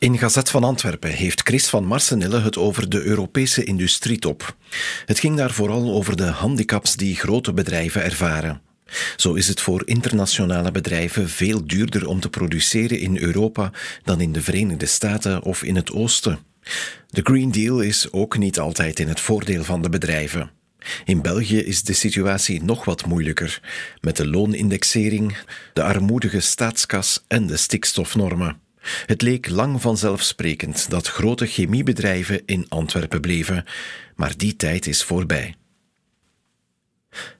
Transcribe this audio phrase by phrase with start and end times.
[0.00, 4.56] In Gazet van Antwerpen heeft Chris van Marsenille het over de Europese industrietop.
[5.06, 8.60] Het ging daar vooral over de handicaps die grote bedrijven ervaren.
[9.16, 13.72] Zo is het voor internationale bedrijven veel duurder om te produceren in Europa
[14.04, 16.38] dan in de Verenigde Staten of in het Oosten.
[17.08, 20.50] De Green Deal is ook niet altijd in het voordeel van de bedrijven.
[21.04, 23.60] In België is de situatie nog wat moeilijker,
[24.00, 25.36] met de loonindexering,
[25.72, 28.67] de armoedige staatskas en de stikstofnormen.
[29.06, 33.64] Het leek lang vanzelfsprekend dat grote chemiebedrijven in Antwerpen bleven,
[34.16, 35.54] maar die tijd is voorbij.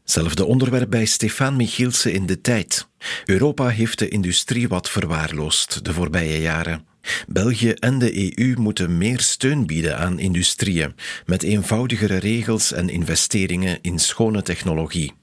[0.04, 2.88] Zelfde onderwerp bij Stefan Michielsen in de tijd.
[3.24, 6.86] Europa heeft de industrie wat verwaarloosd de voorbije jaren.
[7.28, 10.94] België en de EU moeten meer steun bieden aan industrieën,
[11.26, 15.14] met eenvoudigere regels en investeringen in schone technologie.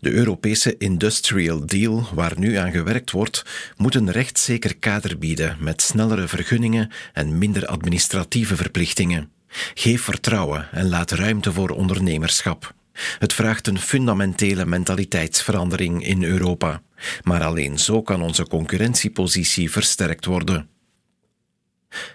[0.00, 3.42] De Europese Industrial Deal, waar nu aan gewerkt wordt,
[3.76, 9.30] moet een rechtszeker kader bieden met snellere vergunningen en minder administratieve verplichtingen.
[9.74, 12.74] Geef vertrouwen en laat ruimte voor ondernemerschap.
[13.18, 16.82] Het vraagt een fundamentele mentaliteitsverandering in Europa,
[17.22, 20.68] maar alleen zo kan onze concurrentiepositie versterkt worden.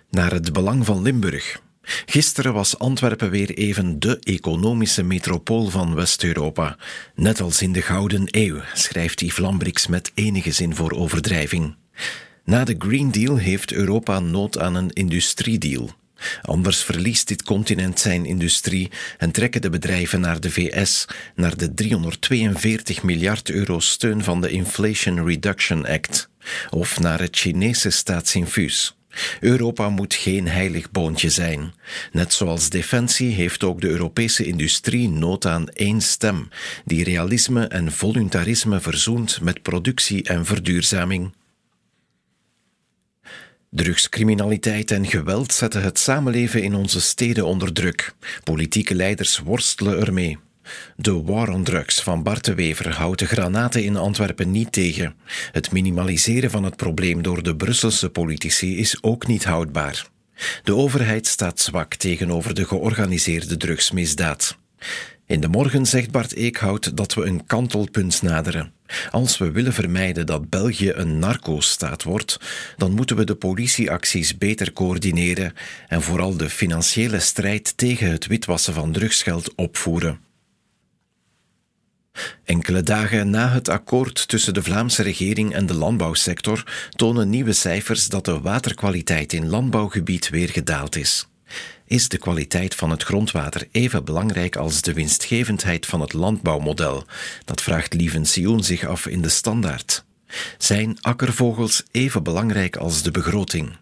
[0.09, 1.61] Naar het belang van Limburg.
[2.05, 6.77] Gisteren was Antwerpen weer even de economische metropool van West-Europa.
[7.15, 11.75] Net als in de Gouden Eeuw, schrijft Yves Lambrix met enige zin voor overdrijving.
[12.43, 15.97] Na de Green Deal heeft Europa nood aan een industriedeal.
[16.41, 21.73] Anders verliest dit continent zijn industrie en trekken de bedrijven naar de VS, naar de
[21.73, 26.29] 342 miljard euro steun van de Inflation Reduction Act,
[26.69, 28.98] of naar het Chinese staatsinfuus.
[29.39, 31.73] Europa moet geen heilig boontje zijn.
[32.11, 36.49] Net zoals defensie heeft ook de Europese industrie nood aan één stem,
[36.85, 41.31] die realisme en voluntarisme verzoent met productie en verduurzaming.
[43.71, 48.13] Drugscriminaliteit en geweld zetten het samenleven in onze steden onder druk.
[48.43, 50.37] Politieke leiders worstelen ermee.
[50.95, 55.15] De war on drugs van Bart de Wever houdt de granaten in Antwerpen niet tegen.
[55.51, 60.07] Het minimaliseren van het probleem door de Brusselse politici is ook niet houdbaar.
[60.63, 64.57] De overheid staat zwak tegenover de georganiseerde drugsmisdaad.
[65.25, 68.73] In de morgen zegt Bart Eekhout dat we een kantelpunt naderen.
[69.11, 72.39] Als we willen vermijden dat België een narco-staat wordt,
[72.77, 75.53] dan moeten we de politieacties beter coördineren
[75.87, 80.19] en vooral de financiële strijd tegen het witwassen van drugsgeld opvoeren.
[82.43, 88.07] Enkele dagen na het akkoord tussen de Vlaamse regering en de landbouwsector tonen nieuwe cijfers
[88.07, 91.27] dat de waterkwaliteit in landbouwgebied weer gedaald is.
[91.85, 97.05] Is de kwaliteit van het grondwater even belangrijk als de winstgevendheid van het landbouwmodel?
[97.45, 100.03] Dat vraagt Lieven Sioen zich af in de standaard.
[100.57, 103.77] Zijn akkervogels even belangrijk als de begroting?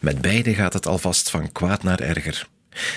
[0.00, 2.46] Met beide gaat het alvast van kwaad naar erger.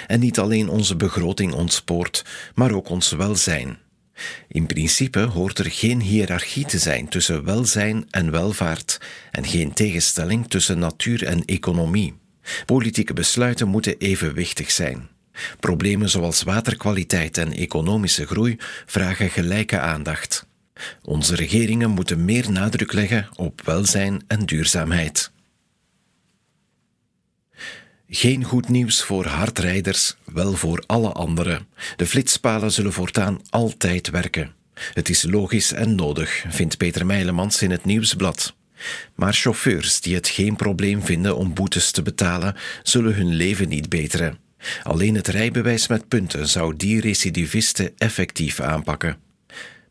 [0.08, 2.26] En niet alleen onze begroting ontspoort,
[2.56, 3.78] maar ook ons welzijn.
[4.48, 9.00] In principe hoort er geen hiërarchie te zijn tussen welzijn en welvaart
[9.32, 12.14] en geen tegenstelling tussen natuur en economie.
[12.66, 15.10] Politieke besluiten moeten evenwichtig zijn.
[15.60, 18.56] Problemen zoals waterkwaliteit en economische groei
[18.86, 20.46] vragen gelijke aandacht.
[21.04, 25.32] Onze regeringen moeten meer nadruk leggen op welzijn en duurzaamheid.
[28.10, 31.68] Geen goed nieuws voor hardrijders, wel voor alle anderen.
[31.96, 34.54] De flitspalen zullen voortaan altijd werken.
[34.94, 38.56] Het is logisch en nodig, vindt Peter Meilemans in het Nieuwsblad.
[39.16, 43.90] Maar chauffeurs die het geen probleem vinden om boetes te betalen, zullen hun leven niet
[43.90, 44.38] beteren.
[44.84, 49.27] Alleen het rijbewijs met punten zou die recidivisten effectief aanpakken.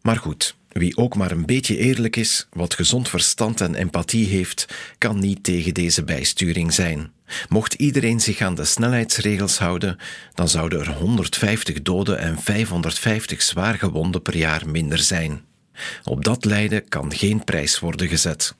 [0.06, 4.66] Maar goed, wie ook maar een beetje eerlijk is, wat gezond verstand en empathie heeft,
[4.98, 7.12] kan niet tegen deze bijsturing zijn.
[7.48, 9.98] Mocht iedereen zich aan de snelheidsregels houden,
[10.34, 15.44] dan zouden er 150 doden en 550 zwaargewonden per jaar minder zijn.
[16.04, 18.54] Op dat lijden kan geen prijs worden gezet.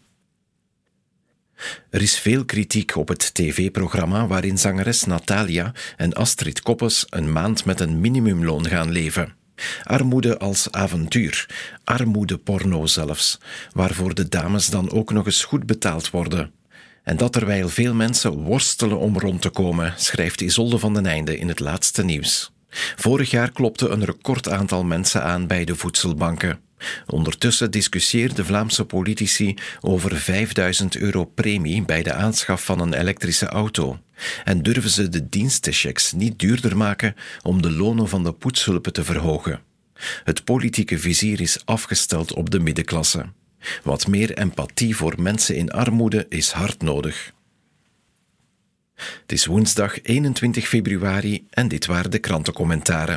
[1.91, 7.65] Er is veel kritiek op het tv-programma waarin zangeres Natalia en Astrid Koppes een maand
[7.65, 9.36] met een minimumloon gaan leven.
[9.83, 11.49] Armoede als avontuur,
[11.85, 13.39] armoedeporno zelfs,
[13.73, 16.53] waarvoor de dames dan ook nog eens goed betaald worden.
[17.03, 21.39] En dat terwijl veel mensen worstelen om rond te komen, schrijft Isolde van den Einde
[21.39, 22.51] in het laatste nieuws.
[22.97, 26.61] Vorig jaar klopte een record aantal mensen aan bij de voedselbanken.
[27.07, 33.99] Ondertussen discussieerden Vlaamse politici over 5000 euro premie bij de aanschaf van een elektrische auto.
[34.45, 39.05] En durven ze de dienstenchecks niet duurder maken om de lonen van de poetshulpen te
[39.05, 39.61] verhogen.
[40.25, 43.25] Het politieke vizier is afgesteld op de middenklasse.
[43.83, 47.33] Wat meer empathie voor mensen in armoede is hard nodig.
[48.97, 53.15] Het is woensdag 21 februari en dit waren de krantencommentaren.